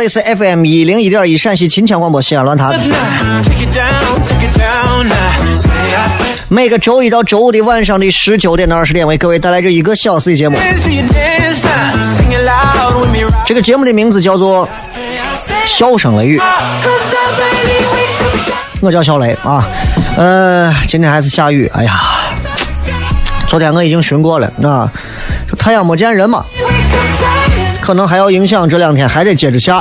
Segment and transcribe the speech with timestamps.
[0.00, 2.72] 哈喽，各位好，这里是 FM 一零一点一陕西秦腔广播西安论坛。
[6.48, 10.58] 每个周一到周五的晚上的十九点到二十点，为各位带来这一个小时的节目。
[13.44, 14.66] 这个节目的名字叫做
[15.66, 16.38] 《笑声雷雨》，
[18.80, 19.64] 我叫小雷啊。
[20.16, 22.00] 呃，今天还是下雨，哎呀，
[23.48, 24.90] 昨天我已经巡过了，那
[25.58, 26.44] 太阳没见人嘛。
[27.80, 29.80] 可能还要影响，这两天还得接着下。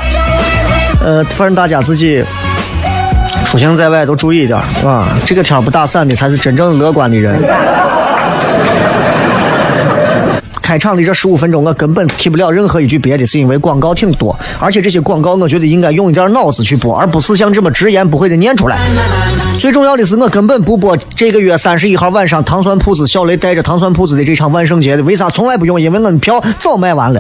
[1.04, 2.24] 呃，反正大家自己
[3.46, 5.08] 出行在外都注意一点啊。
[5.26, 7.42] 这个天不打伞的才是真正乐观的人。
[10.62, 18.78] 开场的这十五分钟，我根本提不了任何一句别的，是因为广告挺多，而且这些广告我觉得应该用一点脑子去播，而不是像这么直言不讳的念出来。
[19.60, 25.80] 最重要的是，我根本不播这个月三十一号晚上糖蒜铺子小雷带着糖蒜铺子的这场万圣节的，为啥从来不用？
[25.82, 27.20] 因为我的票早卖完了。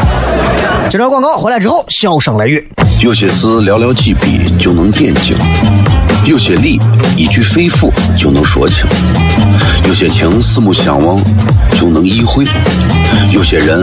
[0.90, 2.68] 接着广告回来之后，笑声雷雨。
[3.00, 5.34] 有些事寥寥几笔就能点睛，
[6.26, 6.78] 有些理
[7.16, 8.86] 一句肺腑就能说清，
[9.86, 11.18] 有些情四目相望
[11.80, 12.44] 就能意会，
[13.32, 13.82] 有些人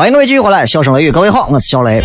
[0.00, 2.02] 欢迎各位继续回来，笑声雷雨，各位好，我是小雷。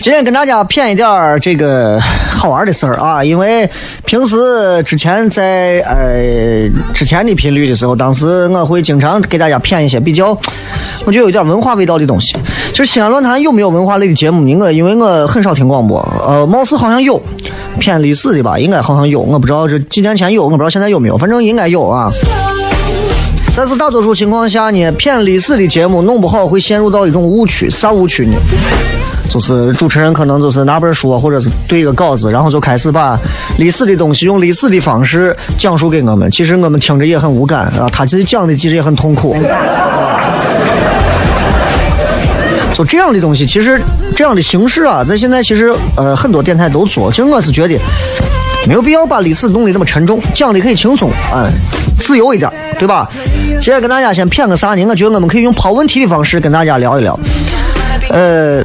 [0.00, 3.68] 今天跟大家谝一点儿这个好玩的事儿啊，因为
[4.06, 10.30] 平时之前在呃之前的频率的时候，当时我会经常给大家谝一些比较，
[11.04, 12.34] 我觉得有一点文化味道的东西。
[12.72, 14.58] 就是西安论坛有没有文化类的节目呢？
[14.64, 17.22] 我因为我很少听广播，呃，貌似好像有
[17.78, 22.10] 偏历史的吧，应该好像有，我不知道这几年前有，我不知道现在有没有，反正应该有啊。
[23.54, 28.34] 但是大多数情况下呢，偏历史的节目弄不好会陷入到一种误区，啥误区呢？
[29.28, 33.18] 就是主持人可能就是拿本书或者是对一个稿子，然后就开始把
[33.56, 36.30] 历史的东西用历史的方式讲述给我们。
[36.30, 39.34] 其实我们听着也很无感啊，他自己讲的其实也很痛苦。
[42.74, 43.80] 就这样的东西，其实
[44.16, 47.10] 这样的形式啊，在现在其实呃很多电台都做。
[47.10, 47.78] 其实我是觉得
[48.66, 51.50] 没有必要把历史弄得那么沉重，讲的可以轻松，哎，
[52.00, 53.08] 自由一点，对吧？
[53.60, 54.84] 今天跟大家先谝个啥呢？
[54.86, 57.18] 我觉得我们可以用抛问题的方式跟大家聊一聊。
[58.10, 58.62] 呃，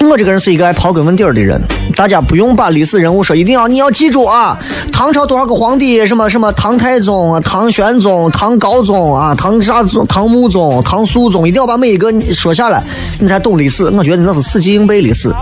[0.00, 1.60] 我这个人是一个爱刨根问底的人，
[1.96, 4.56] 大家不用把历史人物说一定要你要记住啊，
[4.92, 12.84] 唐朝多少个皇帝，什么什么唐太宗、唐玄宗、唐高宗啊，唐啥宗、唐穆宗、唐肃宗，一定要把每一个说下来，
[13.18, 13.84] 你才懂历史。
[13.96, 15.32] 我觉得那是死记硬背历史。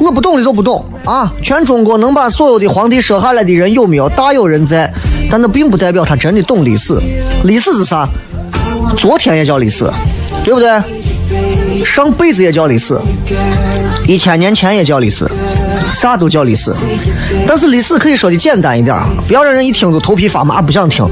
[0.00, 1.32] 我不懂的就不懂啊！
[1.42, 4.08] 全中国能把所有的皇帝说下来的人有没有？
[4.10, 4.92] 大有人在，
[5.30, 7.00] 但那并不代表他真的懂历史。
[7.44, 8.06] 历史是啥？
[8.98, 9.90] 昨天也叫历史，
[10.44, 10.68] 对不对？
[11.84, 13.00] 上辈子也叫历史，
[14.06, 15.24] 一千年前也叫历史，
[15.90, 16.72] 啥都叫历史。
[17.46, 18.96] 但是历史可以说的简单一点，
[19.26, 21.06] 不要让人一听就头皮发麻，不想听。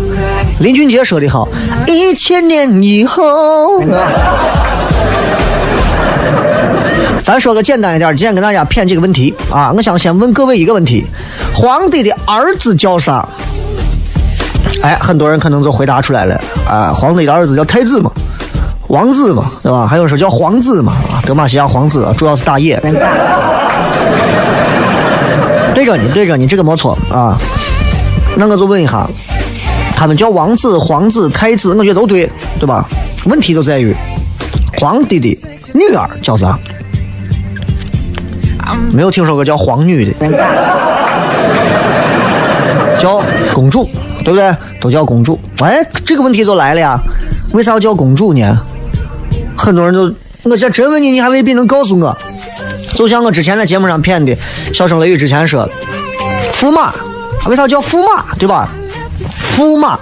[0.60, 1.48] 林俊杰说的好，
[1.86, 3.82] 一千年以后。
[7.22, 9.70] 咱说个简单一点，今天跟大家谝几个问题啊！
[9.76, 11.04] 我想先问各位一个问题：
[11.54, 13.28] 皇帝的儿子叫啥？
[14.82, 16.90] 哎，很多人可能就回答出来了啊！
[16.92, 18.10] 皇帝的儿子叫太子嘛，
[18.86, 19.86] 王子嘛，对吧？
[19.86, 20.94] 还有说叫皇子嘛，
[21.26, 22.80] 德玛西亚皇子，主要是打野。
[25.88, 27.38] 对着你，对着你，这个没错啊。
[28.36, 29.08] 那我就问一下，
[29.96, 32.30] 他们叫王子、皇子、太子，我觉得都对，
[32.60, 32.86] 对吧？
[33.24, 33.96] 问题就在于
[34.76, 35.38] 皇帝的
[35.72, 36.58] 女儿叫啥？
[38.92, 40.12] 没有听说过叫皇女的，
[42.98, 43.22] 叫
[43.54, 43.88] 公主，
[44.22, 44.54] 对不对？
[44.82, 45.40] 都叫公主。
[45.60, 47.00] 哎，这个问题就来了呀，
[47.54, 48.60] 为啥要叫公主呢？
[49.56, 50.14] 很多人都，
[50.50, 52.14] 我想真问你，你还未必能告诉我。
[52.94, 54.36] 就像我之前在节目上骗的，
[54.72, 55.68] 笑声雷雨之前说，
[56.52, 56.92] 驸马，
[57.46, 58.34] 为啥叫驸马？
[58.38, 58.68] 对吧？
[59.56, 59.98] 驸马。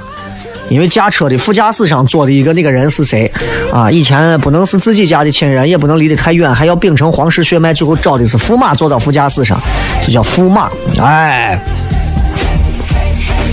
[0.69, 3.31] 因为驾车的副驾驶上坐的一个那个人是谁
[3.73, 3.88] 啊？
[3.88, 9.56] 以前不能是自己家的亲人，也不能离得太远，还要秉承皇室血脉，最后找的是驸马坐到副驾驶上，
[10.05, 10.69] 就叫驸马。
[11.00, 11.56] 哎，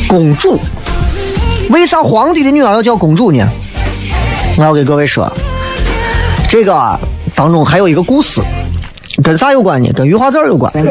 [0.08, 0.60] 公主，
[1.70, 3.48] 为啥皇帝的女儿要叫公主呢？
[4.58, 5.32] 我要给各位说，
[6.50, 7.00] 这个
[7.36, 8.42] 当中还有一个故事，
[9.22, 9.92] 跟啥有关呢？
[9.94, 10.72] 跟玉华字有关。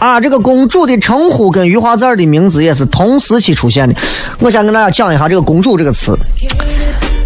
[0.00, 3.94] 啊，这个公主的称呼跟玉华字的名字也是同时期出现的。
[4.40, 6.16] 我先跟大家讲一下这个“公主”这个词。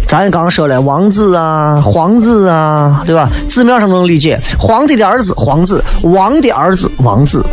[0.07, 3.29] 咱刚说了，王子啊，皇子啊，对吧？
[3.47, 7.45] 字面上能理解，皇帝的儿子皇子，王的儿子王子，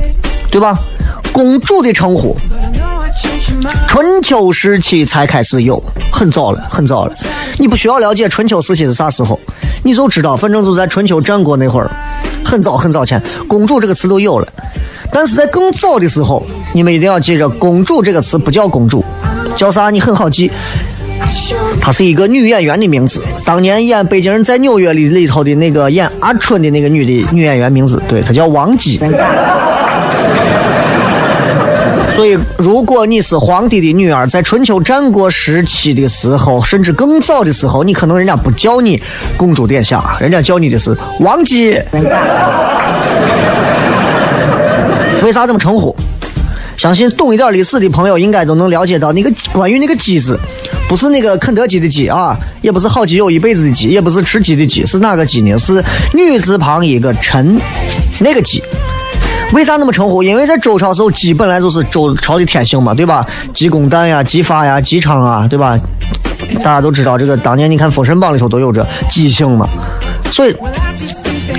[0.51, 0.79] 对吧？
[1.33, 2.37] 公主的称呼，
[3.87, 5.83] 春秋时期才开始有，
[6.13, 7.15] 很早了，很早了。
[7.59, 9.39] 你不需要了解春秋时期是啥时候，
[9.85, 11.91] 你就知道，反正就在春秋战国那会儿，
[12.45, 14.47] 很早很早前，公主这个词都有了。
[15.11, 19.03] 但是在更早的时候，你们一定要记着“公主”这个词不叫公主，
[19.57, 19.89] 叫啥？
[19.89, 20.51] 你很好记，
[21.81, 23.23] 她是一个女演员的名字。
[23.47, 29.01] 当年演《北京人在纽约》里里头的那个演阿春的那个女的女演员名字，对，她叫王姬。
[32.15, 39.01] 所以，如果你是皇帝的女儿，在春秋战国时期的时候，甚至更早的时候，你可能人家不叫你
[39.37, 41.81] 公主殿下，人家叫你的是王姬。
[45.23, 45.95] 为啥这么称呼？
[46.77, 50.39] 相信懂一点历史的朋友应该都能了解到，那个关于那个“鸡”字，
[50.89, 55.59] 不是那个肯德基的“鸡”啊，也不是好基友一辈子的“鸡”，也不是吃鸡的“鸡”，是哪个“鸡”呢？
[55.59, 55.85] 是
[56.15, 57.61] 女字旁一个“臣”，
[58.21, 58.63] 那个“鸡”。
[59.53, 60.23] 为啥那么称呼？
[60.23, 63.27] 因为在周朝时候，鸡本来就是周朝的天性嘛，对吧？
[63.53, 65.79] 鸡公蛋呀，鸡发呀，鸡昌啊，对吧？
[66.57, 69.67] 大家都知道这个，当年你看《封神榜》里头都有这鸡姓嘛，
[70.31, 70.55] 所以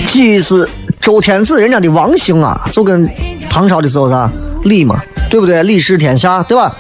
[0.08, 0.68] 鸡是
[1.00, 3.10] 周天子人家的王姓啊，就跟。
[3.52, 4.32] 唐朝的时候啥
[4.62, 5.64] 李嘛，对不对？
[5.64, 6.72] 李氏天下，对吧？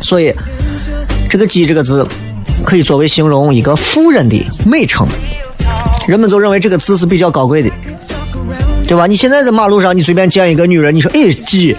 [0.00, 0.34] 所以
[1.28, 2.08] 这个“姬”这个字
[2.64, 5.06] 可以作为形容一个妇人的美称，
[6.06, 7.70] 人们就认为这个字是比较高贵的，
[8.92, 9.06] 对吧？
[9.06, 11.74] 你现在在马路上，你随便见一个女人，你说“哎，鸡”，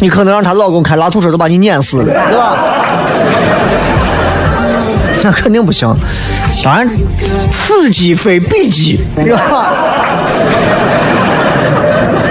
[0.00, 2.56] 你可能让她老公开拉土车都把你碾死了，对吧？
[5.22, 5.94] 那肯定不行。
[6.64, 6.90] 当然，
[7.50, 9.74] 此鸡非彼鸡，是吧？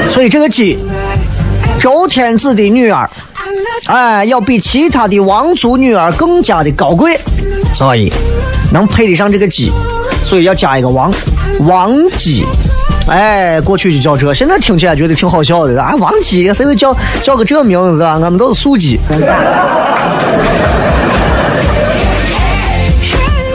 [0.10, 0.80] 所以这个鸡，
[1.80, 3.08] 周天子的女儿，
[3.86, 7.20] 哎，要比其他的王族女儿更加的高贵，
[7.72, 8.12] 所以
[8.74, 9.72] 能配得上这个鸡，
[10.24, 11.12] 所以要加一个王，
[11.62, 12.46] 王姬，
[13.08, 15.96] 哎，过去就叫这，现在听起来觉得挺好笑的啊。
[15.96, 18.20] 王姬，谁会叫叫个这名字啊？
[18.22, 19.00] 俺们都是素姬。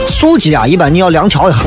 [0.07, 1.59] 素姬啊，一般你要量调一下。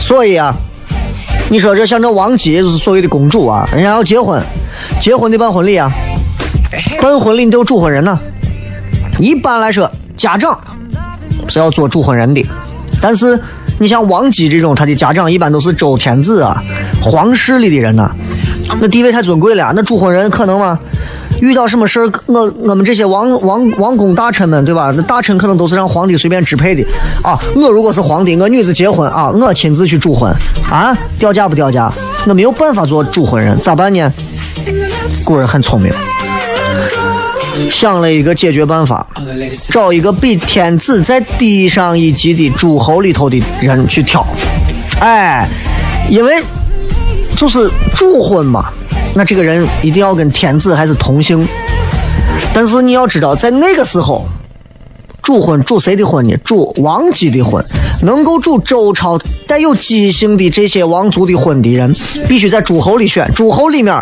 [0.00, 0.52] 所以啊，
[1.48, 4.42] 你说这像这王姬就是所谓的公主啊，人家要结婚，
[5.00, 5.88] 结婚得办婚礼啊，
[7.00, 8.18] 办婚礼你都有主婚人呢。
[9.18, 10.58] 一般来说，家长
[11.48, 12.44] 是要做主婚人的，
[13.00, 13.38] 但是
[13.78, 16.62] 你像王姬这种，他的家长一般都是周天子啊，
[17.02, 18.10] 皇室里的人呐、
[18.80, 20.78] 那地位太尊贵了，那主婚人可能吗？
[21.40, 24.92] 遇到什么事儿，我我们这些王王王公大臣们，对吧？
[24.96, 26.86] 那大臣可能都是让皇帝随便支配的
[27.22, 27.38] 啊。
[27.56, 30.32] 我如果是皇帝，我女子结婚啊，我亲自去主婚
[30.70, 31.92] 啊，掉价不掉价？
[32.26, 34.10] 我没有办法做主婚人，咋办呢？
[35.24, 35.92] 古人很聪明，
[37.70, 39.06] 想了一个解决办法，
[39.70, 44.26] 找一个比天子再低上一级的诸侯里头的人去挑。
[45.00, 45.48] 哎，
[46.08, 46.42] 因为
[47.36, 48.72] 就是主婚嘛，
[49.14, 51.46] 那这个人一定要跟天子还是同姓。
[52.52, 54.26] 但是你要知道，在那个时候，
[55.22, 56.36] 主婚主谁的婚呢？
[56.44, 57.64] 主王姬的婚，
[58.02, 61.94] 能够主周朝带有姬姓的这些王族的婚的人，
[62.28, 63.28] 必须在诸侯里选。
[63.34, 63.94] 诸侯里面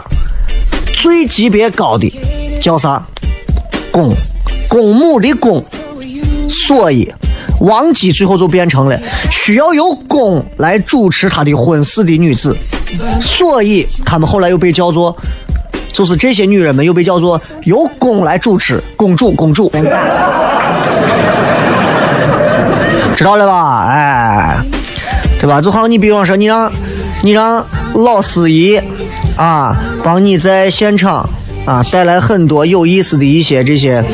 [0.92, 2.12] 最级别高的
[2.60, 3.06] 叫啥？
[3.92, 4.12] 公，
[4.68, 5.62] 公母的公。
[6.48, 7.10] 所以，
[7.60, 8.98] 王姬最后就变成了
[9.30, 12.56] 需要由公来主持他的婚事的女子，
[13.20, 15.16] 所以他们后来又被叫做，
[15.92, 19.70] 就是这些女人们又被叫做由公来主持，公主，公主，
[23.16, 23.86] 知道了吧？
[23.88, 24.56] 哎，
[25.40, 25.60] 对吧？
[25.60, 26.70] 就好像你比方说，你让，
[27.22, 28.80] 你让老司仪
[29.36, 31.28] 啊，帮你在现场
[31.64, 34.04] 啊带来很多有意思的一些这些。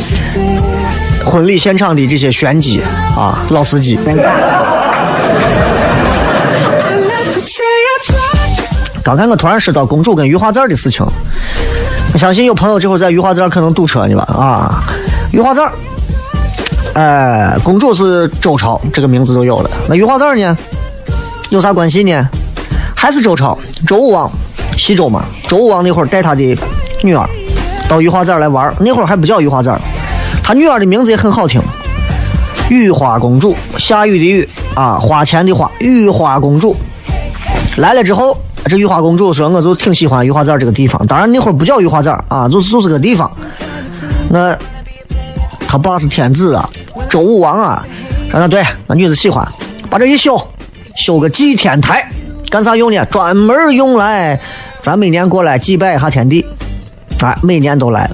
[1.25, 2.81] 婚礼现场的这些玄机
[3.14, 3.99] 啊，老司机。
[9.02, 11.05] 刚才我突然说到公主跟玉华字儿的事情，
[12.14, 14.83] 我相信有朋友这会儿在玉华字儿可能堵车呢吧啊，
[15.31, 15.73] 玉华字儿，
[16.95, 20.57] 哎，公主是周朝这个名字就有了，那玉华字儿呢，
[21.50, 22.26] 有啥关系呢？
[22.97, 24.31] 还是周朝，周武王，
[24.78, 26.57] 西周嘛，周武王那会儿带他的
[27.09, 27.27] 女儿
[27.88, 29.81] 到玉华字儿来玩，那会儿还不叫玉华字儿，
[30.45, 31.59] 他女儿的名字也很好听，
[32.69, 36.77] 雨花公主，下雨的雨啊，花钱的花，雨花公主。
[37.79, 38.37] 来了之后，
[38.67, 41.07] 这玉花公主说，我就挺喜欢玉华寨这个地方。
[41.07, 43.31] 当然那会儿不叫玉华寨啊，就是就是个地方。
[44.29, 44.55] 那
[45.67, 46.69] 他爸是天子啊，
[47.09, 47.87] 周武王啊，
[48.31, 49.47] 说那对，那女子喜欢，
[49.88, 50.38] 把这一修，
[50.95, 52.07] 修个祭天台，
[52.50, 53.03] 干啥用呢？
[53.07, 54.38] 专门用来
[54.83, 56.45] 咱每年过来祭拜一下天地，
[57.21, 58.09] 哎，每年都来，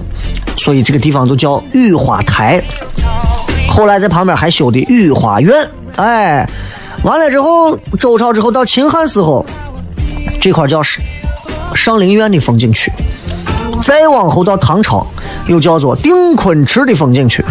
[0.57, 2.61] 所以这个地方就叫雨花台。
[3.69, 5.53] 后来在旁边还修的御花园，
[5.97, 6.47] 哎，
[7.03, 9.45] 完了之后，周朝之后到秦汉时候，
[10.41, 11.03] 这块叫上
[11.75, 12.91] 上林苑的风景区，
[13.81, 15.05] 再往后到唐朝
[15.47, 17.43] 又叫做定昆池的风景区，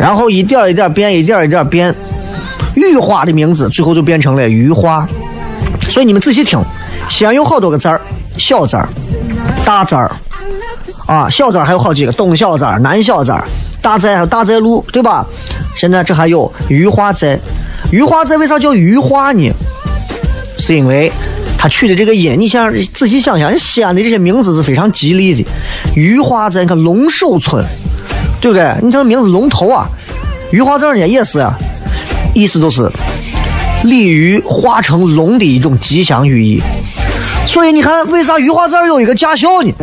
[0.00, 1.94] 然后一点一点变，一点一点变，
[2.74, 5.06] 御花的名字最后就变成了余花。
[5.88, 6.60] 所以你们仔细听，
[7.08, 8.00] 西安有好多个字儿，
[8.36, 8.88] 小字儿、
[9.64, 10.14] 大字儿，
[11.08, 13.42] 啊，小字儿还有好几个，东小字儿、南小字儿，
[13.80, 15.26] 大寨还有大寨路，对吧？
[15.74, 17.38] 现在这还有鱼化寨，
[17.90, 19.50] 鱼化寨为啥叫鱼化呢？
[20.58, 21.10] 是因为
[21.56, 25.48] 它取的这个音，你想仔细想想，西安的这些名字是非常吉利的。
[25.96, 27.64] 鱼化寨，你看龙首村，
[28.38, 28.70] 对不对？
[28.82, 29.88] 你这名字龙头啊，
[30.52, 31.56] 鱼化寨呢也是啊，
[32.34, 32.86] 意思都是
[33.84, 36.60] 鲤鱼化成龙的一种吉祥寓意。
[37.48, 39.74] 所以你看，为啥余华寨有一个驾校呢？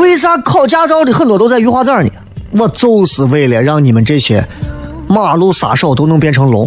[0.00, 2.10] 为啥考驾照的很多都在余华寨呢？
[2.52, 4.42] 我就是为了让你们这些
[5.06, 6.66] 马路杀手都能变成龙。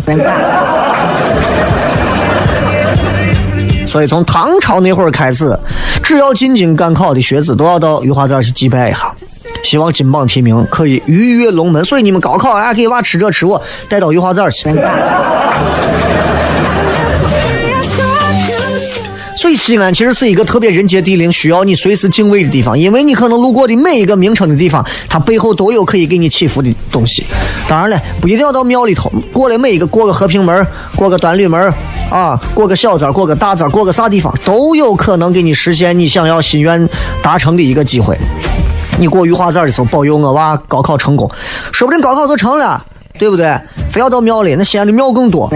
[3.88, 5.57] 所以从唐朝那会儿开始，
[6.03, 9.11] 只要进京赶考的学子都要到余华寨去祭拜一下，
[9.63, 11.83] 希望金榜题名，可以鱼跃龙门。
[11.83, 13.59] 所以你们高考啊，给娃吃这吃我，
[13.89, 14.69] 带到余华寨去。
[19.41, 27.25] 所以西安其实是一个特别人杰地灵，需要你随时敬畏的地方，因为你可能路过的每一个名称的地方，它背后都有可以给你祈福的东西。
[27.67, 31.74] 当然了，不一定要到庙里头，过了每一个过个和平门，过个端吕门
[32.12, 36.88] 啊，过个小寨，过个大寨，过个啥地方，都有可能给你实现你想要心愿
[37.24, 38.15] 达成的一个机会。
[39.00, 41.27] 你过雨花寨的时候，保佑我娃高考成功，
[41.71, 42.86] 说不定高考就成了，
[43.17, 43.60] 对不对？
[43.89, 45.50] 非要到庙里，那西安的庙更多。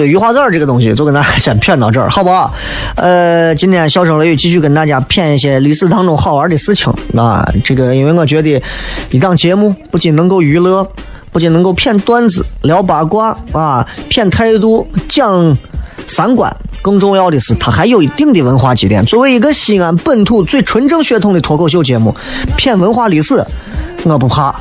[0.00, 2.54] 所以鱼花籽儿这个东西就跟大家 先谝到这儿，好不好？
[2.96, 7.46] 呃，今天笑声雷雨继续跟大家谝一些历史当中好玩的事情啊。
[7.62, 8.62] 这个因为我觉得
[9.10, 10.90] 一档节目不仅能够娱乐，
[11.30, 15.54] 不仅能够骗段子、聊八卦啊，骗态度、讲
[16.06, 16.50] 三观。
[16.80, 19.04] 更重要的是，它还有一定的文化积淀。
[19.04, 22.16] 作为一个西安本土最纯正血统的脱口秀节目，
[22.56, 23.44] 骗文化历史，
[24.04, 24.54] 我不怕。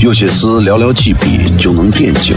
[0.00, 2.36] 有些事寥寥几笔就能点睛，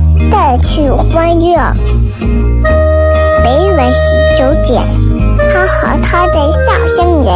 [0.31, 1.59] 带去欢乐。
[3.43, 3.99] 每晚十
[4.37, 4.81] 九点，
[5.49, 6.33] 他和他的
[6.63, 7.29] 笑声人，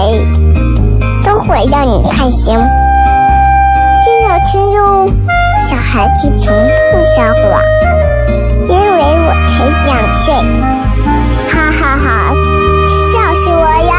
[1.23, 2.57] 都会让你开心。
[4.01, 5.11] 记得听哟，
[5.59, 6.55] 小孩子从
[6.91, 7.43] 不撒谎，
[8.69, 9.53] 因为我才
[9.85, 10.33] 两岁。
[11.49, 12.33] 哈哈哈，
[13.11, 13.93] 笑死我呀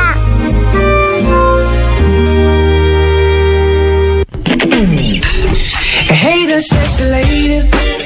[6.09, 8.06] ！Hey the sexy lady.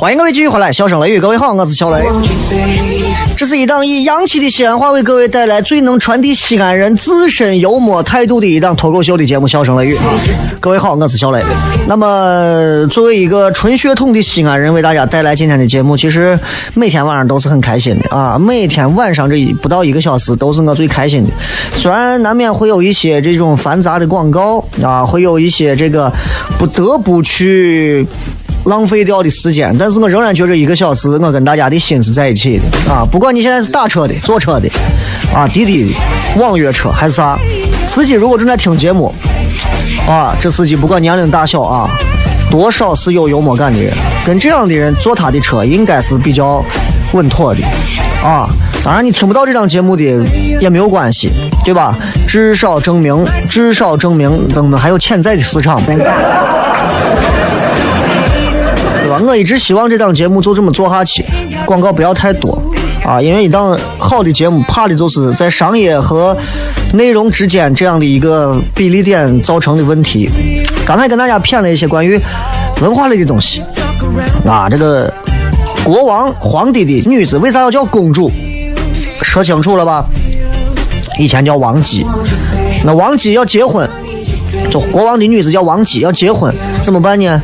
[0.00, 2.06] 欢迎各位继续回来，笑声雷雨，各位好，我是小雷。
[3.36, 9.96] 这是一档以洋气的西安话为各位带来最能传递西安人自身幽默态度的一档脱口秀的节目《笑声雷雨》。
[10.60, 11.42] 各位好，我是小雷。
[11.88, 16.38] 那么，作为一个纯血统的西安人，为大家带来今天的节目，其实
[16.74, 18.38] 每天晚上都是很开心的啊！
[18.38, 21.30] 每天晚上这一不到一个小时都是我最开心的。
[21.76, 26.12] 虽然难免会有一些这种繁杂的广告啊，会有一些这个
[26.56, 28.06] 不得不去。
[28.68, 33.02] 浪费掉的时间，但是我仍然觉着一个小时，我跟大家的心是在一起的啊！
[33.10, 34.68] 不管你现在是打车的、坐车的，
[35.34, 37.38] 啊，滴滴的、网约车还是啥，
[37.86, 39.12] 司机如果正在听节目，
[40.06, 41.88] 啊，这司机不管年龄大小啊，
[42.50, 43.92] 多少是有幽默感的人，
[44.26, 46.62] 跟这样的人坐他的车应该是比较
[47.12, 47.62] 稳妥的
[48.22, 48.48] 啊。
[48.84, 50.04] 当然，你听不到这档节目的
[50.60, 51.32] 也没有关系，
[51.64, 51.96] 对吧？
[52.28, 55.80] 至少证明，至少证明我们还有潜在的市场。
[59.24, 61.24] 我一直希望这档节目就这么做下去，
[61.66, 62.60] 广告不要太多
[63.04, 66.36] 啊，因为一档好的节目，怕的就是在商业和
[66.94, 70.28] 内容之间这样的一个比例点造成的问题。
[70.86, 72.20] 刚才跟大家谝了一些关于
[72.80, 73.62] 文化类的东西
[74.46, 75.12] 啊，这个
[75.84, 78.30] 国王、皇帝的女子为啥要叫公主？
[79.22, 80.06] 说清楚了吧？
[81.18, 82.06] 以前叫王姬，
[82.84, 83.88] 那王姬要结婚，
[84.70, 87.42] 就国王的女子叫王姬要结婚，怎么办呢？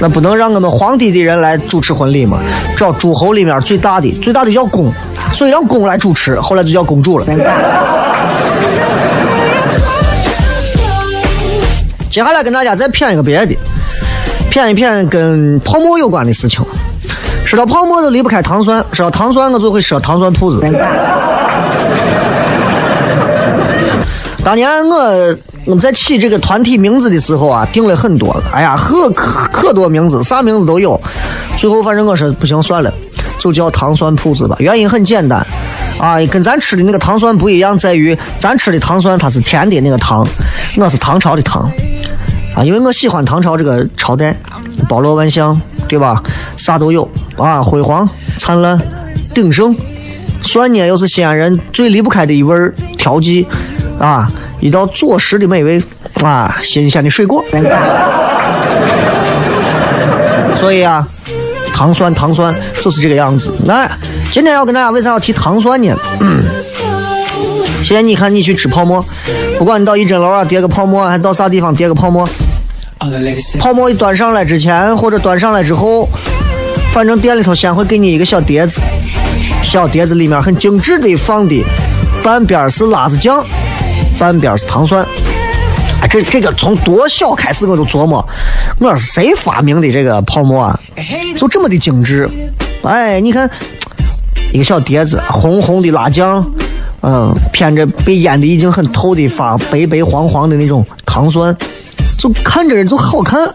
[0.00, 2.38] 那不能让我们皇帝的人来主持婚礼吗？
[2.76, 4.92] 找诸侯里面最大的，最大的叫公，
[5.32, 7.26] 所以让公来主持，后来就叫公主了。
[12.10, 13.54] 接下来跟大家再谝一个别的，
[14.50, 16.64] 谝一谝跟泡沫有关的事情。
[17.44, 18.84] 说到泡沫，就离不开糖酸。
[18.92, 20.60] 说到糖酸，我就会说糖酸铺子。
[24.44, 25.36] 当年我
[25.68, 30.98] 我们在起这个团体名字的时候啊，定了很多，哎呀，可可可多名字，啥名字都有。
[31.58, 32.90] 最后反正我说不行，算了，
[33.38, 34.56] 就叫糖酸铺子吧。
[34.60, 35.46] 原因很简单，
[36.00, 38.98] 啊，跟咱吃的那个糖酸不一样，在于咱吃的糖。
[38.98, 40.26] 酸它是甜的那个糖，
[40.78, 41.70] 我是唐朝的糖。
[42.56, 44.34] 啊，因为我喜欢唐朝这个朝代，
[44.88, 46.22] 包罗万象，对吧？
[46.56, 48.80] 啥都有啊，辉煌、灿烂、
[49.34, 49.76] 鼎盛。
[50.40, 53.46] 蒜呢，又是西安人最离不开的一味儿调剂，
[54.00, 54.26] 啊，
[54.60, 55.82] 一道佐食的美味，
[56.22, 57.44] 啊，新鲜的水果。
[60.56, 61.06] 所以啊，
[61.72, 63.54] 糖酸糖酸就是这个样子。
[63.66, 63.88] 来
[64.32, 65.96] 今天要跟大家为啥要提糖酸呢？
[66.20, 66.42] 嗯，
[67.84, 69.04] 现在你看你去吃泡沫，
[69.58, 72.28] 不管你到一针楼啊叠个泡沫，还是到啥地方叠个泡沫
[73.60, 76.08] 泡沫一端上来之前或者端上来之后，
[76.92, 78.80] 反正店里头先会给你一个小碟子，
[79.62, 81.64] 小碟子里面很精致的放的，
[82.24, 83.44] 半边是辣子酱，
[84.18, 85.04] 半边是糖蒜。
[86.00, 88.24] 啊，这这个从多小开始我都琢磨，
[88.78, 90.80] 我说是谁发明的这个泡沫啊？
[91.36, 92.30] 就这么的精致。
[92.82, 93.50] 哎，你看
[94.52, 96.48] 一个小碟子，红红的辣酱，
[97.02, 101.56] 嗯，偏着被腌的已经很透的发白白黄黄的那种糖蒜，
[102.16, 103.48] 就看着就好看。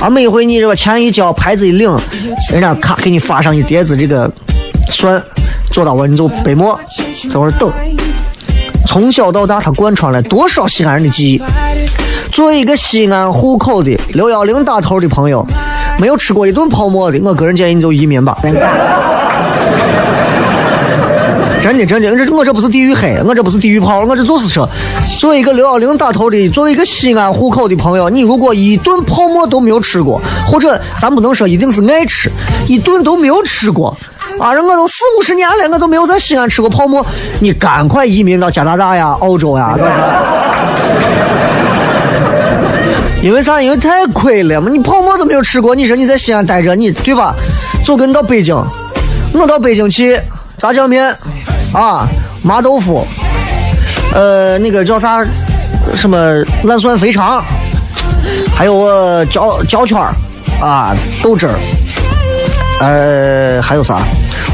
[0.00, 1.94] 啊，每回你这个钱一交，牌子一领，
[2.50, 4.30] 人家咔给你发上一碟子这个
[4.88, 5.22] 蒜，
[5.70, 6.80] 坐到我你就白沫，
[7.28, 7.70] 在那儿等。
[8.86, 11.42] 从小到大，他贯穿了多少西安人的记忆。
[12.32, 15.46] 作为一个西安户口的六幺零打头的朋友，
[15.98, 18.38] 没有吃过一顿泡馍的，我个人建议你就移民吧。
[18.42, 18.54] 真
[21.76, 24.68] 的真的，这我这不是地域黑，我这不是地域炮，我这就是说，
[25.18, 32.30] 作为一个六幺零打头的，作为一个西安户口的朋友，你如果一顿泡馍都没有吃过，或者咱不能说一定是爱吃，
[32.68, 33.96] 一顿都没有吃过。
[34.38, 37.04] 啊，人我都四五十年了，我都没有在西安吃过泡馍。
[37.40, 39.98] 你赶快移民到加拿大呀、澳洲呀，到时候
[43.22, 43.60] 因为啥？
[43.60, 44.70] 因为太亏了嘛！
[44.70, 47.34] 你泡馍都没有吃过，你说你在西安待着，你对吧？
[47.84, 48.54] 就跟到北京，
[49.32, 50.20] 我到北京去，
[50.58, 51.12] 炸酱面
[51.72, 52.06] 啊，
[52.42, 53.06] 麻豆腐，
[54.14, 55.24] 呃，那个叫啥？
[55.94, 56.18] 什么
[56.64, 57.42] 烂蒜肥肠，
[58.54, 60.12] 还有我焦焦圈儿
[60.60, 61.54] 啊，豆汁儿，
[62.80, 63.98] 呃，还有啥？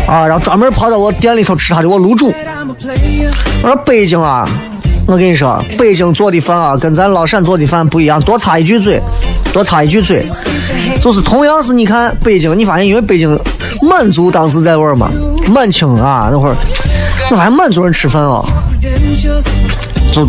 [0.07, 2.33] 啊，然后专门跑到我店里头吃他的我卤煮。
[3.63, 4.49] 我说北京啊，
[5.07, 9.01] 我跟你说，北京做的饭啊，跟咱老陕做的饭不一样，多插一句嘴，
[9.53, 10.25] 多插一句嘴，
[11.01, 13.39] 就是同样是你看北京，你发现因为北京
[13.89, 15.11] 满族当时在味儿嘛，
[15.49, 16.57] 满清啊那会儿，
[17.31, 18.45] 我发现满族人吃饭啊，
[20.13, 20.27] 就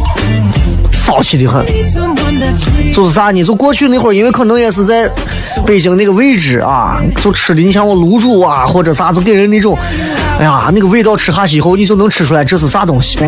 [0.93, 1.65] 骚气的很。
[2.93, 3.43] 就是啥呢？
[3.43, 5.10] 就过去那会儿，因为可能也是在
[5.65, 9.77] 北京那个位置啊，就吃的你像我卤煮啊或者啥，就给人那种，
[10.39, 13.19] 哎呀，那个味道吃下去以后，你就能吃出来这是啥东西。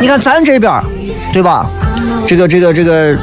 [0.00, 0.82] 你看 咱这边，
[1.32, 1.66] 对吧？
[2.26, 3.16] 这个这个这个。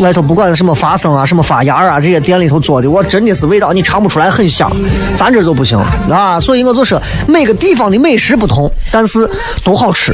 [0.00, 4.68] 外头不管是什么花生啊、什么发芽啊，这些店里头做的，我真的是味道你尝不出来，很香。
[5.14, 5.78] 咱这就不行
[6.10, 9.30] 啊，所以我就说每个地方的美食不同，但是
[9.62, 10.12] 都好吃。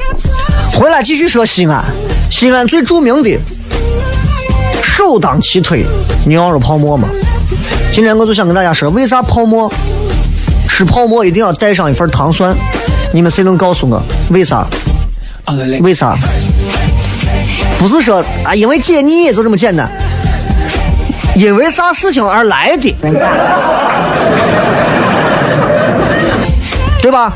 [0.80, 1.84] 回来继续说西安，
[2.30, 3.38] 西安最著名的
[4.82, 5.84] 首当其推
[6.24, 7.06] 牛肉泡馍嘛。
[7.92, 9.70] 今天我就想跟大家说，为啥泡馍
[10.66, 12.56] 吃泡馍一定要带上一份糖蒜？
[13.12, 14.66] 你们谁能告诉我为啥？
[15.82, 16.16] 为啥？
[17.78, 19.86] 不是说啊，因为解腻就这么简单。
[21.34, 22.96] 因为啥事情而来的，
[27.02, 27.34] 对吧？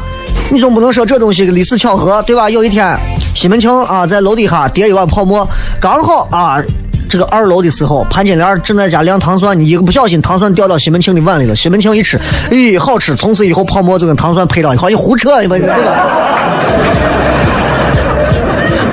[0.50, 2.48] 你总不能说这东西历史巧合，对吧？
[2.48, 2.98] 有一天，
[3.44, 5.46] 西门庆啊在楼底下叠一碗泡馍，
[5.78, 6.62] 刚好啊，
[7.10, 11.54] 这个二楼的时候，潘金莲正在家晾糖蒜，你一个不小心，糖蒜掉到西门庆的碗里了。
[11.54, 12.18] 西门庆一吃，
[12.50, 13.14] 咦，好吃！
[13.14, 15.76] 从此以后，泡馍就跟糖蒜配到一块儿，你胡扯，你们对吧？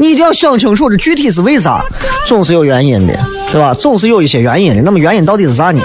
[0.02, 1.82] 你一定要想清楚，这具体是为啥，
[2.28, 3.18] 总是有原因的，
[3.54, 3.74] 对吧？
[3.74, 4.82] 总是有一些原因的。
[4.82, 5.82] 那么原因到底是啥呢？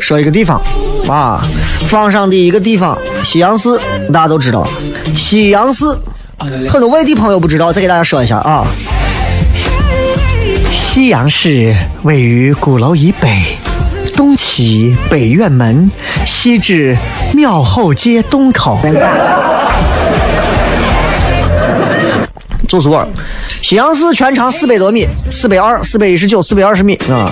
[0.00, 0.58] 说一个地方
[1.06, 1.46] 啊，
[1.86, 3.78] 放上的一个地方，西阳市，
[4.12, 4.66] 大家都知道。
[5.14, 5.84] 西阳市
[6.38, 6.70] ，All the ladies.
[6.70, 8.66] 很多外地朋友不知道，再给大家说一下啊。
[10.70, 13.42] 西阳市位于鼓楼以北，
[14.16, 15.90] 东起北院门，
[16.24, 16.96] 西至
[17.34, 18.78] 庙后街东口。
[22.66, 23.06] 就是味儿。
[23.62, 27.30] 西阳市全长四百多米，四百二、四百一十九、四百二十米啊，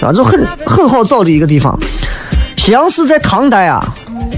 [0.00, 1.78] 啊，就很很好找的一个地方。
[2.56, 3.82] 西阳市在唐代啊，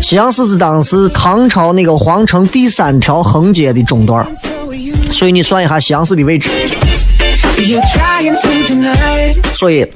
[0.03, 4.27] 西阳市是当时唐朝那个皇城第三条横街的中段，
[5.13, 6.51] 所以你算一下西阳市的位置。
[9.55, 9.87] 所以，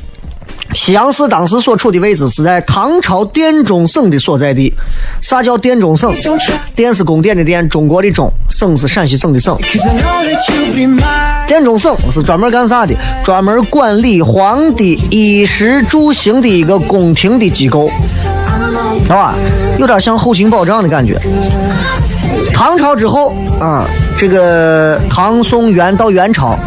[0.72, 4.72] 西阳市当时所处的位置是在唐朝殿中省的所在地。
[5.20, 6.14] 啥叫殿中省.
[6.76, 9.58] 殿是宫殿的殿，中国的中，省是陕西省的省。
[11.48, 12.94] 殿中省是专门干啥的？
[13.24, 17.90] 专门管理皇帝衣食住行的一个宫廷的机构，
[19.02, 19.34] 是吧？
[19.78, 21.20] 有点像后勤保障的感觉。
[22.52, 23.86] 唐朝之后啊，
[24.16, 26.58] 这个唐宋元到元朝，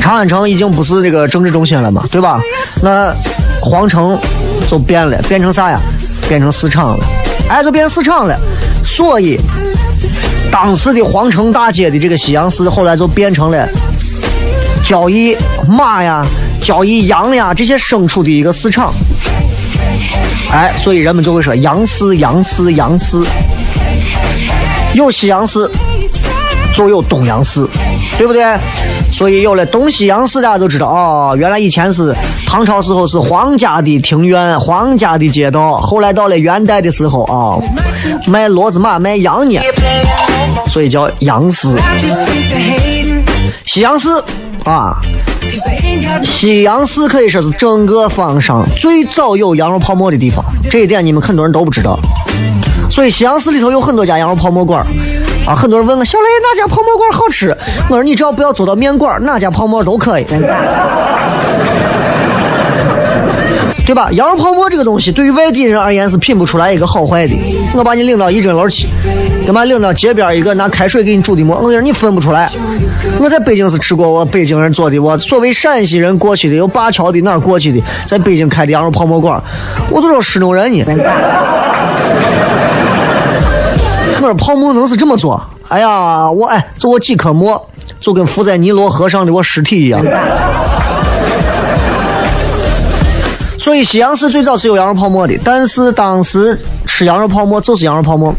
[0.00, 2.40] 长安城已经不是这个政治中心了嘛，对吧？
[2.82, 3.14] 那
[3.60, 4.18] 皇城
[4.66, 5.80] 就变了，变成啥呀？
[6.28, 7.04] 变成市场了，
[7.48, 8.36] 哎，就变市场了。
[8.82, 9.38] 所以
[10.50, 13.68] 当时的皇城大街的这个西洋市，后来就变成了
[14.84, 15.36] 交易
[15.68, 16.24] 马呀、
[16.62, 18.92] 交易羊呀这些牲畜的一个市场。
[20.52, 23.22] 哎，所以人们就会说杨氏、杨氏、杨氏。
[24.94, 25.68] 有西洋氏，
[26.74, 27.66] 就有东洋氏，
[28.16, 28.44] 对不对？
[29.10, 32.14] 所以有了东西洋氏，大家都知道哦，原来以前是
[32.46, 37.58] 唐朝时候是皇家的庭院、皇家的街道，后来到了元代的时候啊，
[38.26, 39.60] 卖骡子马、卖羊呢，
[40.68, 41.76] 所以叫洋氏。
[43.66, 44.08] 西洋氏
[44.64, 44.96] 啊，
[46.22, 51.98] 西阳市可以说是整个方上最早有羊肉泡馍的地方，这一点你们很多人都不知道。
[52.90, 54.84] 所以西阳市里头有很多家羊肉泡馍馆
[55.46, 57.56] 啊，很多人问我小雷哪家泡馍馆好吃？
[57.88, 60.26] 我说你只要不要做到面馆，哪家泡馍都可以，
[63.86, 64.10] 对吧？
[64.12, 67.34] 羊肉泡馍这个东西对于外地人而言是品不出来一个好坏的。
[67.74, 68.88] 我把你领到一针楼去，
[69.44, 72.50] 干嘛领到街边一个拿开水给你煮的馍，我跟你说你分不出来。
[73.18, 79.42] 我在北京是吃过我北京人做的，我所谓陕西人过去的，有灞桥的哪过去的，在北京开的羊肉泡馍馆，
[79.90, 80.84] 我都说失弄人呢。
[84.16, 85.38] 我说泡馍能是这么做？
[85.68, 87.68] 哎呀，我哎，做我几颗馍，
[88.00, 90.02] 就跟浮在尼罗河上的我尸体一样。
[93.64, 98.34] 所以西洋市最早是有羊肉泡馍的，但是当时吃羊肉泡馍就是羊肉泡馍，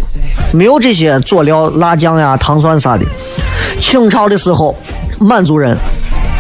[0.54, 3.04] 没有这些佐料、辣酱呀、糖蒜啥的。
[3.82, 4.78] 清朝的时候，
[5.20, 5.76] 满族人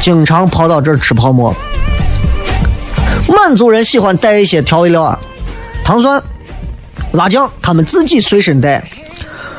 [0.03, 1.51] 经常跑到这儿吃泡馍。
[3.27, 5.19] 满族人喜欢带一些调味料啊，
[5.83, 6.21] 糖蒜、
[7.13, 8.87] 辣酱，他们自己随身带。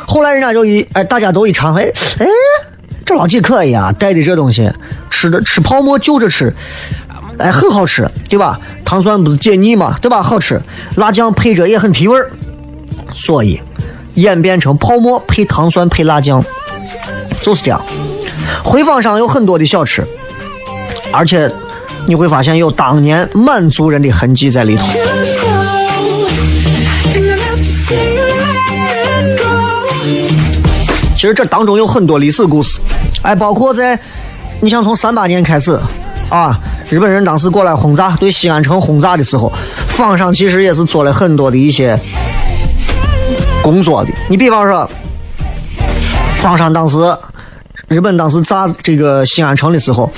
[0.07, 2.27] 后来人家就一哎，大家都一尝，哎哎，
[3.05, 4.71] 这老几可以啊，带的这东西，
[5.11, 6.55] 吃的吃泡馍就着吃，
[7.39, 8.59] 哎，很好吃，对吧？
[8.85, 10.23] 糖蒜不是解腻嘛，对吧？
[10.23, 10.61] 好吃，
[10.97, 12.31] 辣酱配着也很提味儿，
[13.13, 13.61] 所以
[14.15, 16.43] 演变成泡馍配糖蒜配辣酱，
[17.43, 17.81] 就是这样。
[18.63, 20.07] 回坊上有很多的小吃，
[21.13, 21.53] 而且
[22.07, 24.87] 你会发现有当年满族人的痕迹在里头。
[31.15, 32.81] 其实这当中有很多历史故事，
[33.23, 33.99] 哎，包括在，
[34.61, 35.79] 你像从三八年开始，
[36.29, 36.57] 啊，
[36.89, 39.53] 日本人当时过来轰炸，对西安城轰炸的时候，
[39.89, 41.99] 方上其实也是做了很多的一些
[43.61, 44.11] 工作的。
[44.29, 44.89] 你比方说，
[46.39, 46.99] 方上当时
[47.89, 50.09] 日本当时炸这个西安城的时候，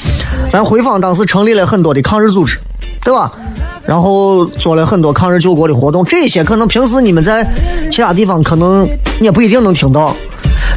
[0.50, 2.58] 咱回坊当时成立了很多的抗日组织，
[3.02, 3.32] 对吧？
[3.86, 7.46] 然后做了很多抗日救国的活动，这些可能平时你们在
[7.90, 8.86] 其他地方可能
[9.22, 10.14] 也不一定能听到。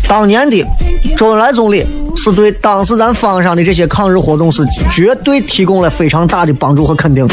[0.08, 0.66] 当年的
[1.18, 7.28] 周恩来总理是对当时咱方上的这些抗日活动是绝对提供了非常大的帮助和肯定。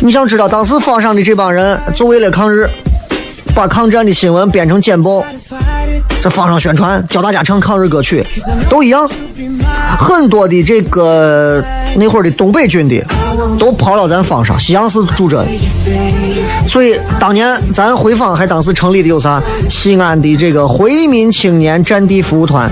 [0.00, 2.68] 你想知道当时方上的这帮人就为了抗日，
[3.54, 5.24] 把抗战的新闻编成简报，
[6.20, 8.24] 在方上宣传，教大家唱抗日歌曲，
[8.68, 9.08] 都一样。
[9.98, 11.62] 很多的这个
[11.96, 13.04] 那会儿的东北军的
[13.58, 15.46] 都跑到咱方上，西洋市住着。
[16.66, 19.42] 所以当年咱回坊还当时成立的有啥？
[19.68, 22.70] 西安的这个回民青年战地服务团。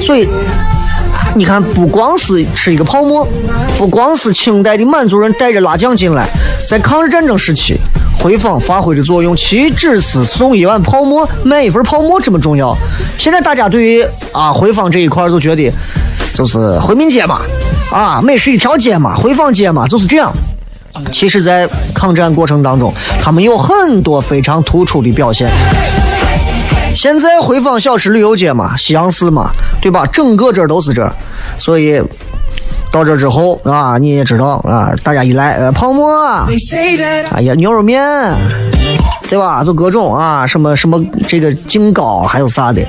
[0.00, 0.28] 所以
[1.34, 3.26] 你看，不光是吃一个泡馍，
[3.78, 6.26] 不光是清代的满族人带着辣酱进来，
[6.68, 7.76] 在抗日战争时期，
[8.20, 12.76] 回坊发挥的作用，岂止是送一碗泡馍、买一份泡馍这么重要？
[13.18, 15.72] 现在大家对于啊回坊这一块儿就觉得，
[16.34, 17.40] 就是回民街嘛，
[17.90, 20.32] 啊美食一条街嘛，回坊街嘛，就是这样。
[21.10, 25.50] 其实，在抗战过程当中，他们有很多非常突出的表现。
[26.94, 29.50] 现在回坊小吃旅游街嘛，西洋市嘛，
[29.82, 30.06] 对吧？
[30.06, 31.12] 整个这儿都是这儿，
[31.58, 32.00] 所以
[32.92, 36.08] 到这之后啊，你也知道啊，大家一来，呃，泡馍
[37.32, 38.00] 哎呀，牛肉面，
[39.28, 39.64] 对吧？
[39.64, 42.80] 就各种啊，什么什么这个净糕，还有啥的，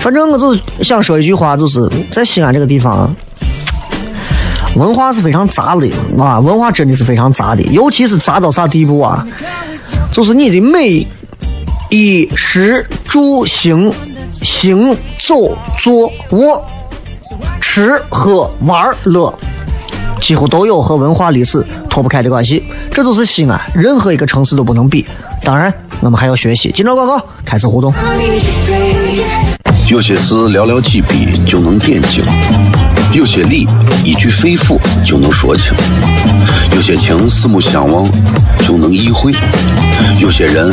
[0.00, 3.10] 反正我就想说一句话，就是在西安这个地方啊，
[4.74, 9.24] 文化是非常杂的啊，文化真的是非常杂的，尤其是杂到啥地步啊？
[10.10, 11.06] 就是你的每
[11.92, 13.92] 衣食住行、
[14.42, 16.64] 行走坐卧、
[17.60, 19.32] 吃喝玩乐。
[20.18, 25.04] 几乎都有和文化历史脱不开的关系，这就是西安任何一个城市都不能比。
[25.44, 26.72] 当然，我们还要学习。
[26.74, 27.92] 今朝广告开始互动。
[29.90, 32.24] 有些事寥寥几笔就能点睛，
[33.12, 33.66] 有些理
[34.02, 35.74] 一句肺腑就能说清，
[36.74, 38.08] 有些情四目相望
[38.60, 39.34] 就能意会，
[40.18, 40.72] 有些人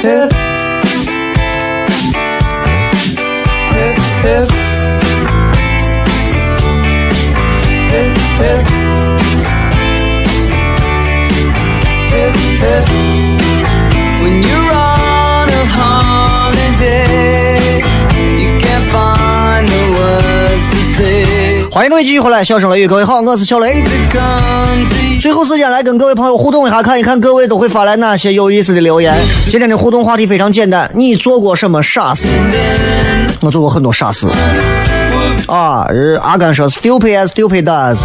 [0.00, 0.28] 欢
[21.88, 23.80] 各位继续回来，笑声雷雨，各位好，我是小雷。
[25.20, 29.16] 最后时间来跟各位朋友互动一下，看一看各位都会发来哪些有意思的留言。
[29.48, 32.28] 今天的互动话题非常简单，你做过什么傻事？
[33.40, 34.28] 我做过很多傻事。
[35.46, 35.86] 啊，
[36.22, 38.00] 阿甘说 “stupid as stupid does”，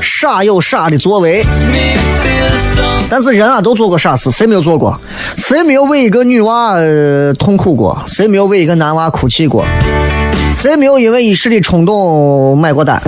[0.00, 1.44] 傻有傻的作为。
[3.08, 4.98] 但是人啊，都做过傻事，谁没有做过？
[5.36, 6.74] 谁没有为一个女娃、
[7.38, 7.96] 痛苦过？
[8.06, 9.64] 谁没有为一个男娃哭泣过？
[10.52, 13.02] 谁没有因为一时的冲动买过单.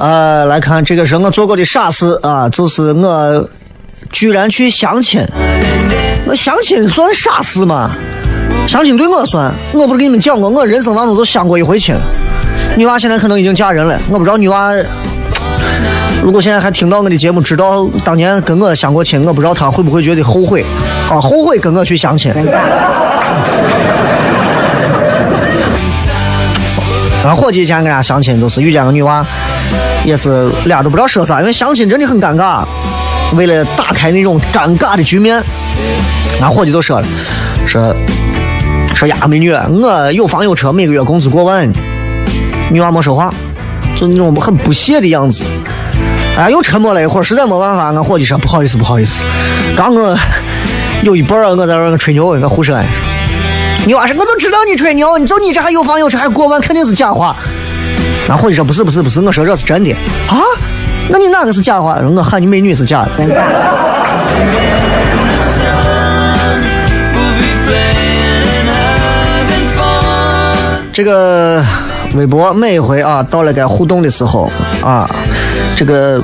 [0.00, 3.48] 呃，来看这个是我做过的傻事啊，就是我
[4.12, 5.20] 居然去相亲。
[6.26, 7.96] 我相亲算傻事吗？
[8.68, 11.96] 相亲对我算，我不是跟你们讲过，我人生当中都相过一回亲。
[12.76, 14.70] 女娃现在可能已经嫁人了，我不知道女娃
[16.22, 20.62] 如果现在还听到我的节目，知道当年跟我相过亲，我不知道她会不会觉得后悔
[21.10, 21.18] 啊？
[21.18, 22.30] 后悔跟我去相亲。
[27.24, 29.24] 俺伙计以前跟人家相亲，都是遇见个女娃，
[30.04, 32.62] 也是俩都不知道说啥，因为相亲真的很尴尬。
[33.34, 35.42] 为了打开那种尴尬的局面，
[36.42, 37.06] 俺伙计都说了，
[37.66, 37.94] 说
[38.98, 41.72] 说呀，美女，我有房有车，每个月工资过万。
[42.68, 43.32] 女娃没说话，
[43.94, 45.44] 就那种很不屑的样子。
[46.36, 49.22] 哎，又沉默了一会儿，实在没办法，俺伙计说不好意思，不好意思，
[49.76, 50.18] 刚我
[51.04, 52.76] 有一半儿我在这吹牛，我胡说。
[53.86, 57.36] 女娃说，我就知道你吹牛，你就你这还有房有车还过万，肯定是假话。
[58.28, 59.92] 俺伙计说不是不是不是，我说这是真的
[60.26, 60.42] 啊。
[61.08, 62.00] 那你哪个是假话？
[62.02, 63.10] 我喊你美女是假的。
[70.98, 71.64] 这个
[72.16, 74.50] 微博每一回啊，到了该互动的时候
[74.82, 75.08] 啊，
[75.76, 76.20] 这个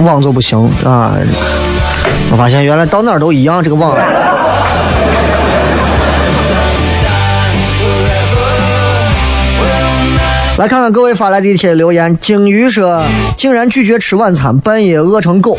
[0.00, 1.16] 网就不行啊。
[2.30, 3.96] 我发现原来到哪儿都一样，这个网。
[10.58, 12.18] 来看看各位发来的一些留言。
[12.20, 13.02] 鲸鱼说，
[13.38, 15.56] 竟然拒绝吃晚餐，半夜饿成狗。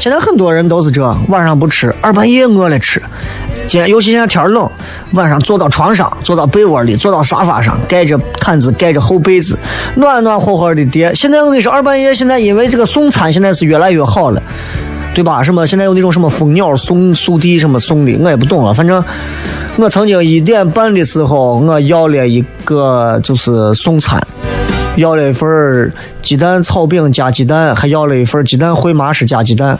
[0.00, 3.02] 现在很多人都是这，晚上不吃，二半夜饿了吃。
[3.66, 4.68] 今天尤其现在天冷，
[5.12, 9.56] 晚上坐到床上，坐到被窝里，坐到沙发上，盖着毯子，盖着厚被子，
[9.94, 11.14] 暖暖和和的叠。
[11.14, 14.42] 现在我跟你说，二半夜现在因为这个送餐现在是越来越好了，
[15.14, 15.42] 对吧？
[15.42, 18.74] 什么现在有那种什么蜂鸟送速递什么送的，我也不懂了。
[18.74, 19.02] 反正
[19.76, 24.20] 我曾经一点半的时候，我要了一个就是送餐。
[24.96, 29.78] 要了一份鸡蛋炒饼加鸡蛋，还要了一份鸡蛋烩麻食加鸡蛋。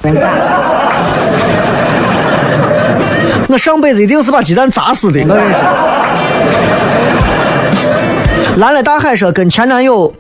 [3.53, 5.61] 我上辈子一定是把鸡蛋砸死的，我跟你说。
[8.57, 10.15] 蓝了大海说跟前男友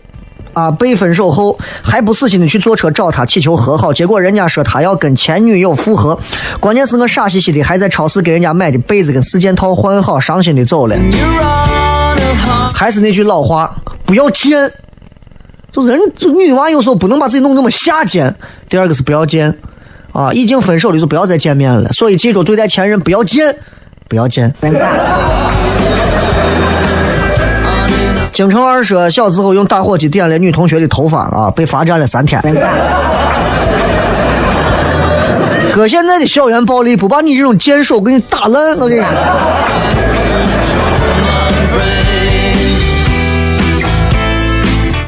[0.52, 6.18] 啊被分手后，还不死心的去坐车找他祈求和好，结果人家说他要跟前女友复合，
[6.60, 10.96] 关键是我傻兮兮的还在超市给人家买的被子跟四件套换好，伤心的走了。
[12.74, 14.70] 还是那句老话，不要贱。
[15.70, 18.34] 就人，就女娃有时候不能把自己弄那么下贱。
[18.68, 19.56] 第二个是不要贱，
[20.12, 21.92] 啊，已经分手的就不要再见面了。
[21.92, 23.56] 所以记住，对待前任不要贱，
[24.08, 24.54] 不要贱。
[28.32, 32.40] 京城二说，小时候用打火机点了女同学的头发啊，被罚站了三天。
[35.74, 39.06] 哥，现在的校园暴力不把你这种贱手给你打烂，我跟你说。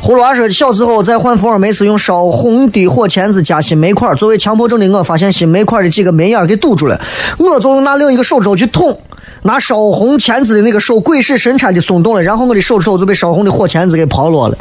[0.04, 7.00] 葫芦娃说，小时候在换福尔梅斯用烧红的火钳子夹新煤块，作为强迫症的我，发现新煤块的几个煤眼给堵住了，
[7.38, 9.00] 我就用那另一个手指头去捅，
[9.44, 14.56] 拿烧红钳子的那个手鬼使神差的松动了，然后我的手指头就被烧红的火钳子给刨落了。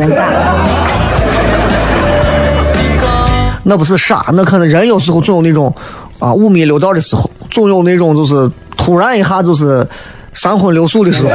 [3.63, 5.75] 那不是傻，那可能人有时候总有那种
[6.19, 9.85] 啊五迷六道的时候，总有那种就是突然一下就是
[10.33, 11.31] 三荤六素的时候。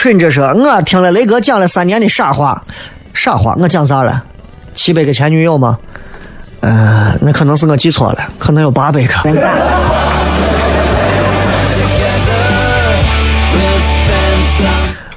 [0.00, 2.64] Strange 说：“我听了雷哥讲了三年的傻话，
[3.12, 4.24] 傻话，我讲啥了？
[4.72, 5.78] 七百个前女友吗？
[6.60, 9.14] 呃，那可能是我记错了，可能有八百个。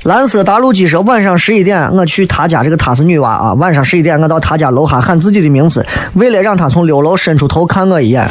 [0.03, 3.53] 蓝色大陆鸡说：“晚上十一点，我去他家，这个他是女娃啊。
[3.53, 8.27] 晚上十一点，我到他家楼下喊自己的名字，为了让他从六楼伸出头看我一眼。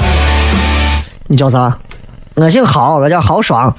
[1.28, 1.74] 你叫啥？
[2.34, 3.74] 我姓郝，我叫郝爽。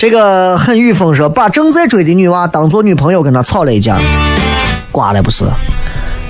[0.00, 3.98] 这个很雨风说，把正在追的女娃当做女朋友跟他吵了一架，
[4.90, 5.44] 挂了不是？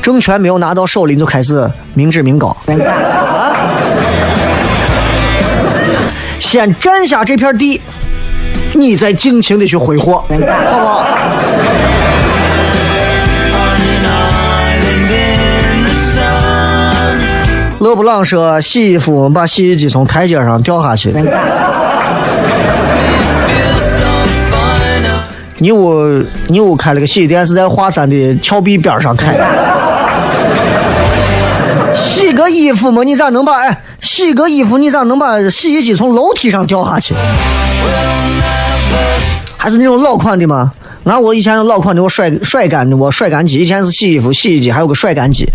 [0.03, 2.57] 政权没有拿到手里，就开始明志明告。
[6.41, 7.81] 先占下这片地，
[8.73, 11.07] 你再尽情的去挥霍，好不好？
[17.79, 21.15] 勒布朗说，洗衣服把洗衣机从台阶上掉下去。
[25.63, 29.47] 你屋你屋开了个洗衣店，是在华山的峭壁边上开的。
[31.95, 33.83] 洗个衣服嘛，你咋能把哎？
[34.01, 37.15] 洗个衣服，你咋能把洗衣机从楼梯上掉下去？
[39.59, 40.73] 还是那种老款的吗？
[41.03, 43.59] 那我以前有老款的，我甩甩干的，我甩干机。
[43.61, 45.47] 以前是洗衣服，洗衣机还有个甩干机。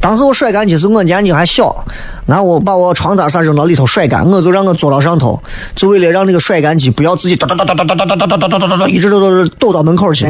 [0.00, 1.84] 当时我甩干机是我年纪还小，
[2.26, 5.42] 俺我把我床单啥扔到里头甩干，我就让我坐到上头，
[5.74, 10.26] 就为了让那个甩干机不要自己哒哒哒哒哒哒哒哒哒哒哒哒哒，一直都都是抖到门口去。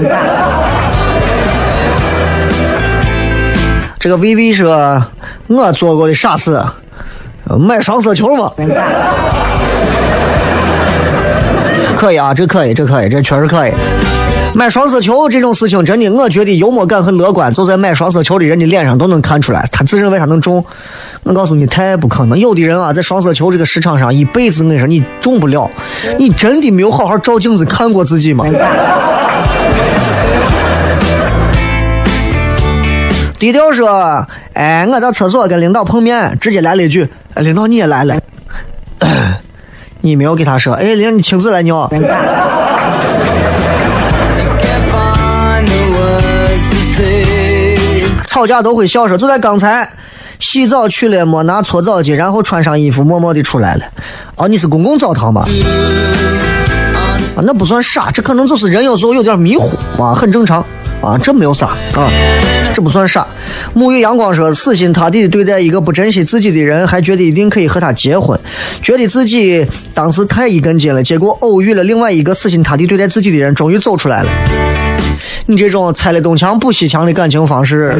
[3.99, 5.05] 这个 VV 说，
[5.49, 6.59] 我做过的傻事，
[7.59, 8.53] 买双色球嘛。
[11.97, 13.73] 可以啊，这可以，这可以，这确实可以。
[14.53, 19.67] 买双色球这种事情，真的，我觉得幽默感和乐观，就在买双色球的人的脸上都能看出来。
[19.73, 20.65] 他自认为他能中，
[21.23, 22.39] 我告诉你，太不可能。
[22.39, 25.71] 有的人啊，在双色球这个市场上，一辈子我跟你说，你中不了。
[26.19, 28.45] 你真的没有好好照镜子看过自己吗？
[33.39, 38.17] 低调说：“哎，我在厕所跟领导碰面，直接来了一句：‘哎，领导你也来了。
[40.03, 41.91] ’你没有给他说：‘哎，领导你亲自来尿。’
[48.41, 49.87] 吵架都会笑说，就在刚才，
[50.39, 53.85] 洗澡去了没拿搓澡巾，然后穿上衣服，默默的出来了。
[54.37, 55.47] 哦，你是公共澡堂吧？
[57.37, 60.65] 啊，那不算傻，这可能就是人有时候有点迷糊啊，很正常
[61.03, 62.11] 啊，这没有啥啊，
[62.73, 63.27] 这不算傻。
[63.77, 68.41] 沐浴阳光说，死心塌地的对待一个不珍惜自己的人，还觉得一定可以和他结婚，
[68.81, 74.31] 觉得自己当时太一根筋了，结果偶遇了另外一个死心塌地对待自己的人，终于走出来了。
[75.47, 77.95] 你这种拆了东墙补西墙的感情方式，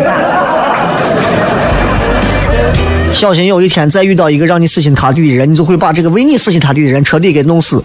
[3.13, 7.83] 小心有一天再遇到一个让你死心塌地的人，你就会把这个为你死心塌地的人彻底给弄死。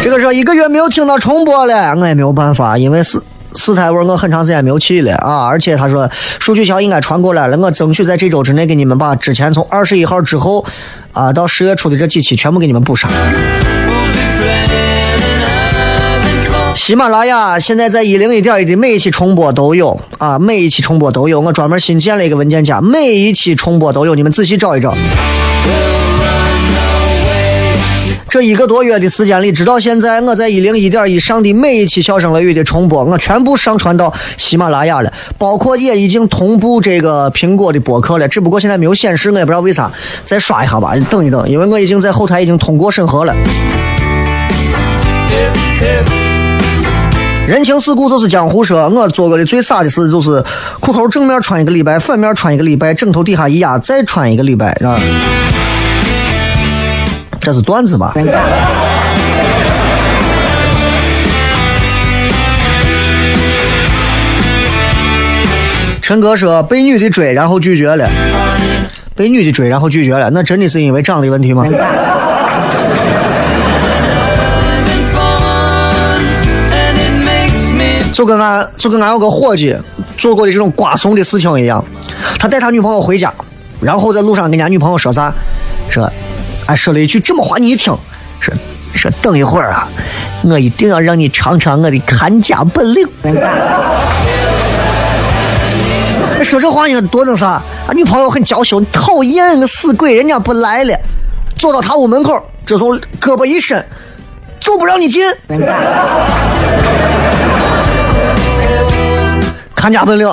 [0.00, 3.22] 这个说一个月没有听到重播了，我也没有办法，因为四
[3.52, 6.08] 四台味我很长时间没有去了啊，而且他说
[6.38, 10.64] 数据桥应该传过来了，我争取在这周之内给你们把之前从二十一号之后
[11.12, 13.10] 啊到十月初的这几期全部给你们补上。
[16.78, 24.94] 喜马拉雅现在在一零一点一的每一期重播都有啊，每一期重播都有，我专门新建了一个文件夹，每一期重播都有，你们仔细找一找。
[28.28, 39.90] 这一个多月的时间里，直到现在，我在一零一点一上的每一期《笑声乐语》的重播，我全部上传到喜马拉雅了，包括也已经同步这个苹果的播客了，只不过现在没有显示，我也不知道为啥，
[40.24, 43.34] 再刷一下吧，等一等，因为我已经在后台已经通过审核了。
[47.48, 50.44] 人情世故就是江湖说，我做过的最傻的事就是
[50.80, 55.00] 裤头正面穿一个礼拜，反面穿一个礼拜，枕头底下一压再穿一个礼拜啊。
[57.40, 58.12] 这是段子吧？
[66.02, 68.06] 陈哥说被女的追，然后拒绝了。
[69.16, 71.64] 被女的追，然后拒绝了，那真的是因为长得问题吗？
[78.18, 79.76] 就跟俺就跟俺有个伙计
[80.16, 81.84] 做过的这种瓜怂的事情一样，
[82.36, 83.32] 他带他女朋友回家，
[83.80, 85.32] 然后在路上跟人家女朋友说啥？
[85.88, 86.10] 说，
[86.66, 87.96] 俺说了一句这么话，你一听，
[88.40, 88.52] 说
[88.96, 89.86] 说等一会儿啊，
[90.42, 93.08] 我一定要让你尝尝我的看家本领。
[96.42, 97.62] 说这话你说多那啥？
[97.86, 100.98] 俺女朋友很娇羞，讨厌个死鬼，人家不来了，
[101.56, 103.80] 走到他屋门口，这时候胳膊一伸，
[104.58, 105.22] 就不让你进。
[109.78, 110.28] 看家本领。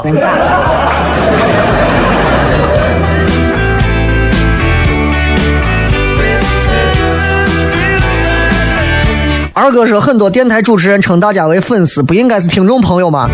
[9.54, 13.30] 二哥说，很多电台主持人称大家为粉丝，不应该是听众朋友吗？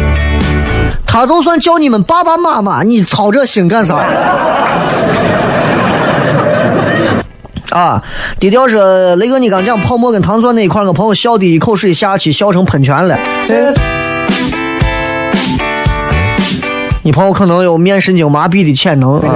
[1.05, 3.95] 他就算叫你们爸爸妈妈，你操这心干啥？
[7.69, 8.03] 啊，
[8.37, 13.17] 低调说，雷哥，你刚讲泡沫跟糖蒜那一块，我朋友笑的一口水下去，笑成喷泉了。
[17.03, 19.35] 你朋友可能有面神经麻痹的潜能啊。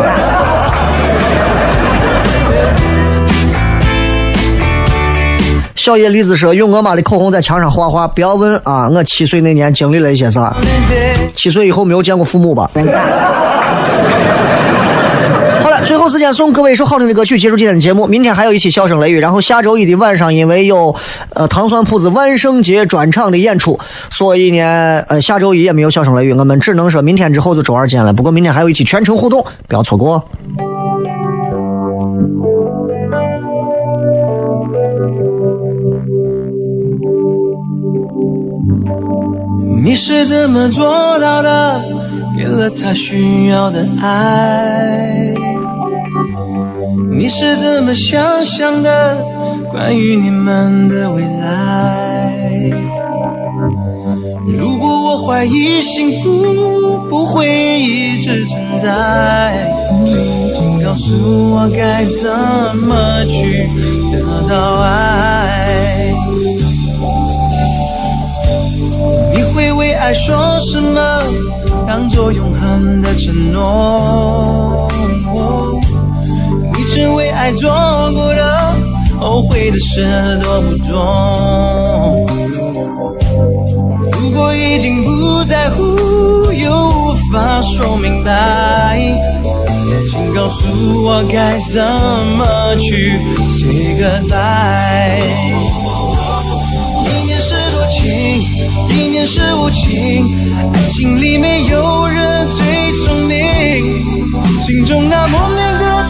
[5.75, 8.87] 小叶栗子说：“用我妈的口红在墙上画画，不要问啊！
[8.89, 10.55] 我七岁那年经历了一些啥？
[11.35, 12.69] 七岁以后没有见过父母吧？”
[15.83, 18.07] 最后时间送各位一首好听的歌曲，结束今天的节目。
[18.07, 20.95] 明天还有一期笑声雷雨，然后下周一的晚上，因为有
[21.31, 28.13] 呃糖蒜铺子万圣节专场的演出，所以呢，呃下周一也没有笑声雷雨，我们只能说明天之后就周二见了。
[28.13, 30.23] 不过明天还有一期全程互动，不要错过。
[39.83, 41.83] 你是怎么做到的？
[42.37, 45.33] 给了他需要的爱。
[47.17, 49.17] 你是怎么想象的？
[49.71, 52.71] 关于你们的未来。
[54.47, 59.65] 如果我怀疑幸福不会一直存在，
[60.55, 61.11] 请告诉
[61.55, 62.29] 我该怎
[62.85, 63.69] 么去
[64.11, 66.13] 得到爱。
[69.33, 71.21] 你会为爱说什么？
[71.87, 74.87] 当作永恒的承诺。
[77.35, 77.69] 爱做
[78.13, 78.73] 过的，
[79.19, 82.25] 后悔的事多不多？
[84.13, 85.83] 如果已经不在乎，
[86.53, 88.97] 又无法说明白，
[90.09, 90.63] 请告诉
[91.03, 91.83] 我该怎
[92.37, 93.19] 么去
[93.51, 95.21] say goodbye。
[97.03, 98.03] 一念是多情，
[98.89, 100.25] 一念是无情，
[100.73, 103.35] 爱情里没有人最聪明，
[104.65, 106.04] 心中那莫名的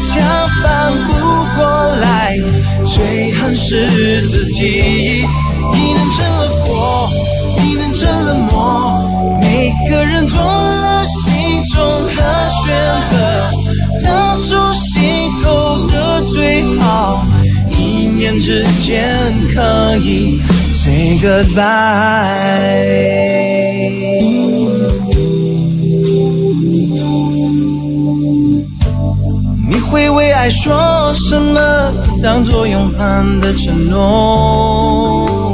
[2.95, 5.25] 最恨是自己。
[5.73, 7.09] 一念成了佛，
[7.59, 11.75] 一念成了魔，每个人做了心中
[12.15, 12.71] 的选
[13.11, 13.13] 择，
[14.01, 17.21] 当初心头的最好，
[17.69, 19.03] 一念之间
[19.53, 20.39] 可以
[20.71, 21.65] say goodbye。
[29.67, 31.91] 你会为爱说什么？
[32.25, 35.44] 当作永恒的承诺。